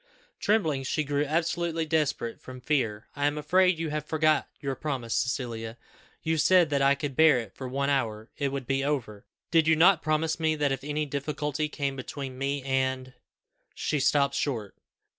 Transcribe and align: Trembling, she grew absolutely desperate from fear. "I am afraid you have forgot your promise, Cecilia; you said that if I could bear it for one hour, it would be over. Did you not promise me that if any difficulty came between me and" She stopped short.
Trembling, 0.39 0.81
she 0.81 1.03
grew 1.03 1.23
absolutely 1.25 1.85
desperate 1.85 2.41
from 2.41 2.59
fear. 2.59 3.07
"I 3.15 3.27
am 3.27 3.37
afraid 3.37 3.77
you 3.77 3.91
have 3.91 4.03
forgot 4.03 4.49
your 4.59 4.73
promise, 4.73 5.13
Cecilia; 5.13 5.77
you 6.23 6.39
said 6.39 6.71
that 6.71 6.81
if 6.81 6.85
I 6.87 6.95
could 6.95 7.15
bear 7.15 7.37
it 7.37 7.53
for 7.53 7.67
one 7.67 7.91
hour, 7.91 8.31
it 8.35 8.51
would 8.51 8.65
be 8.65 8.83
over. 8.83 9.27
Did 9.51 9.67
you 9.67 9.75
not 9.75 10.01
promise 10.01 10.39
me 10.39 10.55
that 10.55 10.71
if 10.71 10.83
any 10.83 11.05
difficulty 11.05 11.69
came 11.69 11.95
between 11.95 12.35
me 12.35 12.63
and" 12.63 13.13
She 13.75 13.99
stopped 13.99 14.33
short. 14.33 14.75